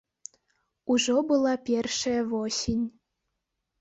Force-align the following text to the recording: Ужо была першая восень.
Ужо 0.93 1.15
была 1.31 1.53
першая 1.69 2.21
восень. 2.33 2.85